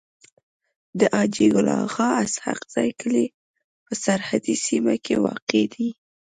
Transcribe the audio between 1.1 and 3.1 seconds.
حاجي ګل اغا اسحق زی